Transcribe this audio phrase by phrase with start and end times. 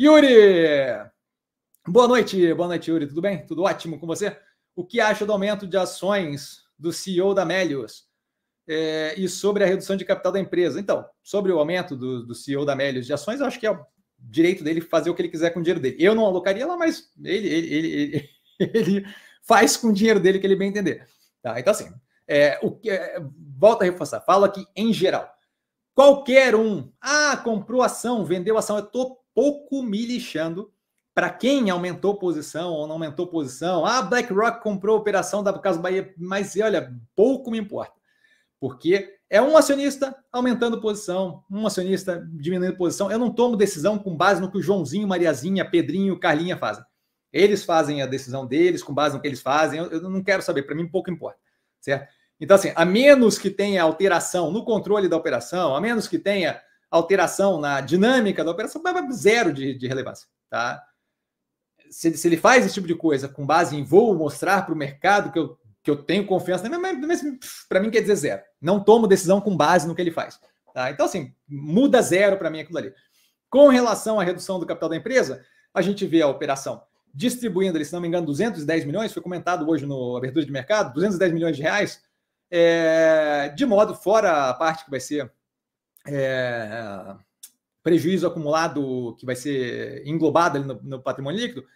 [0.00, 0.26] Yuri!
[1.86, 3.06] Boa noite, boa noite, Yuri.
[3.06, 3.46] Tudo bem?
[3.46, 4.36] Tudo ótimo com você?
[4.74, 8.08] O que acha do aumento de ações do CEO da Melius
[8.66, 10.80] é, e sobre a redução de capital da empresa?
[10.80, 13.70] Então, sobre o aumento do, do CEO da Melius de ações, eu acho que é
[13.70, 13.86] o
[14.18, 15.96] direito dele fazer o que ele quiser com o dinheiro dele.
[16.00, 19.06] Eu não alocaria lá, mas ele, ele, ele, ele,
[19.46, 21.06] faz com o dinheiro dele que ele bem entender.
[21.40, 21.60] Tá?
[21.60, 21.88] Então, assim,
[22.26, 23.22] é, o, é,
[23.56, 25.32] volta a reforçar, falo aqui em geral.
[25.94, 30.72] Qualquer um, ah, comprou ação, vendeu ação, eu estou pouco me lixando
[31.14, 33.86] para quem aumentou posição ou não aumentou posição.
[33.86, 37.94] Ah, BlackRock comprou a operação da Casa Bahia, mas olha, pouco me importa.
[38.58, 43.10] Porque é um acionista aumentando posição, um acionista diminuindo posição.
[43.10, 46.84] Eu não tomo decisão com base no que o Joãozinho, Mariazinha, Pedrinho, Carlinha fazem.
[47.32, 49.78] Eles fazem a decisão deles com base no que eles fazem.
[49.78, 51.38] Eu, eu não quero saber, para mim pouco importa,
[51.80, 52.12] certo?
[52.40, 56.60] Então, assim, a menos que tenha alteração no controle da operação, a menos que tenha
[56.90, 60.82] alteração na dinâmica da operação, zero de, de relevância, tá?
[61.90, 64.76] Se, se, ele faz esse tipo de coisa com base em vou mostrar para o
[64.76, 66.68] mercado que eu, que eu tenho confiança,
[67.68, 68.42] para mim quer dizer zero.
[68.60, 70.40] Não tomo decisão com base no que ele faz.
[70.72, 70.90] Tá?
[70.90, 72.92] Então, assim, muda zero para mim aquilo ali.
[73.48, 76.82] Com relação à redução do capital da empresa, a gente vê a operação
[77.14, 81.32] distribuindo, se não me engano, 210 milhões, foi comentado hoje no abertura de mercado, 210
[81.32, 82.02] milhões de reais,
[82.50, 85.32] é, de modo fora a parte que vai ser
[86.06, 87.14] é,
[87.82, 91.66] prejuízo acumulado que vai ser englobado no, no, patrimônio líquido,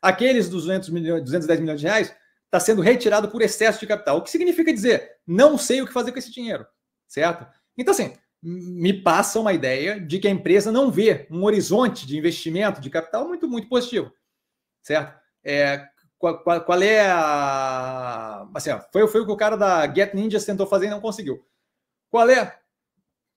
[0.00, 4.18] aqueles 200 milhões, 210 milhões de reais está sendo retirado por excesso de capital.
[4.18, 6.64] O que significa dizer, não sei o que fazer com esse dinheiro,
[7.08, 7.46] certo?
[7.76, 12.16] Então, assim, me passa uma ideia de que a empresa não vê um horizonte de
[12.16, 14.12] investimento de capital muito, muito positivo,
[14.82, 15.18] certo?
[15.42, 15.88] É,
[16.24, 18.48] qual, qual, qual, é a.
[18.54, 21.44] Assim, foi, foi o que o cara da Get Ninjas tentou fazer e não conseguiu.
[22.08, 22.58] Qual é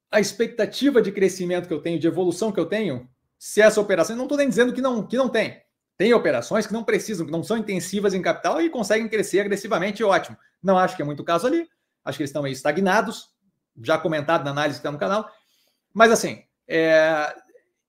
[0.09, 4.15] a expectativa de crescimento que eu tenho, de evolução que eu tenho, se essa operação.
[4.15, 5.61] Não estou nem dizendo que não, que não tem.
[5.97, 10.01] Tem operações que não precisam, que não são intensivas em capital e conseguem crescer agressivamente,
[10.01, 10.37] ótimo.
[10.63, 11.67] Não acho que é muito caso ali.
[12.05, 13.31] Acho que eles estão meio estagnados,
[13.83, 15.29] já comentado na análise que está no canal.
[15.93, 17.35] Mas assim, é,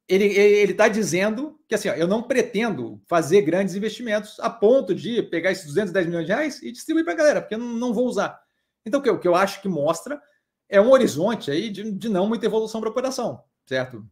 [0.08, 5.22] ele está dizendo que assim, ó, eu não pretendo fazer grandes investimentos a ponto de
[5.22, 7.92] pegar esses 210 milhões de reais e distribuir para a galera, porque eu não, não
[7.92, 8.40] vou usar.
[8.86, 10.20] Então, o que, o que eu acho que mostra
[10.68, 14.06] é um horizonte aí de, de não muita evolução para a operação, certo?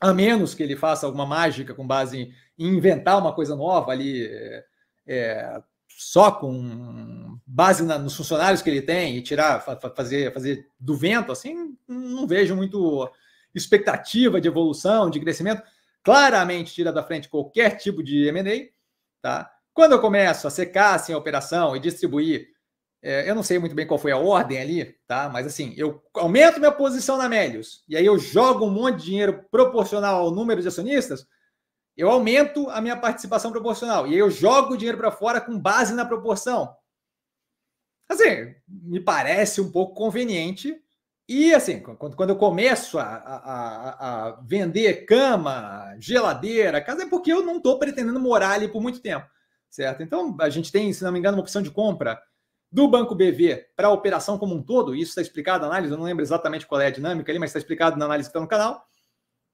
[0.00, 4.26] A menos que ele faça alguma mágica com base em inventar uma coisa nova ali,
[4.26, 4.64] é,
[5.06, 10.96] é só com base na, nos funcionários que ele tem e tirar, fazer, fazer do
[10.96, 13.10] vento, assim, não vejo muito
[13.54, 15.62] expectativa de evolução, de crescimento.
[16.02, 18.70] Claramente tira da frente qualquer tipo de M&A,
[19.20, 19.50] tá?
[19.74, 22.48] Quando eu começo a secar assim, a operação e distribuir
[23.00, 25.28] é, eu não sei muito bem qual foi a ordem ali, tá?
[25.28, 29.04] Mas assim, eu aumento minha posição na Melius e aí eu jogo um monte de
[29.04, 31.24] dinheiro proporcional ao número de acionistas,
[31.96, 35.58] eu aumento a minha participação proporcional e aí eu jogo o dinheiro para fora com
[35.58, 36.74] base na proporção.
[38.08, 40.82] Assim, me parece um pouco conveniente.
[41.28, 47.44] E assim, quando, eu começo a, a, a vender cama, geladeira, casa, é porque eu
[47.44, 49.26] não estou pretendendo morar ali por muito tempo,
[49.68, 50.02] certo?
[50.02, 52.18] Então, a gente tem, se não me engano, uma opção de compra
[52.72, 55.98] do Banco BV para a operação como um todo, isso está explicado na análise, eu
[55.98, 58.40] não lembro exatamente qual é a dinâmica ali, mas está explicado na análise que está
[58.40, 58.82] no canal,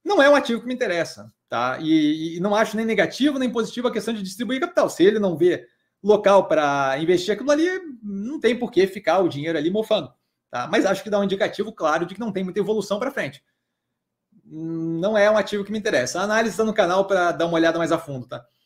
[0.04, 1.78] não é um ativo que me interessa, tá?
[1.80, 4.90] E, e, não acho nem negativo nem positivo a questão de distribuir capital.
[4.90, 5.66] Se ele não vê
[6.02, 7.66] local para investir aquilo ali,
[8.02, 10.12] não tem por que ficar o dinheiro ali mofando,
[10.54, 10.68] tá?
[10.70, 13.42] Mas acho que dá um indicativo claro de que não tem muita evolução para frente.
[14.44, 16.20] Não é um ativo que me interessa.
[16.20, 18.46] A análise está no canal para dar uma olhada mais a fundo, tá?